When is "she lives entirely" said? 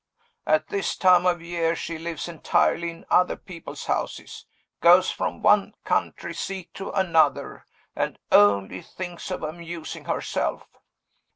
1.75-2.89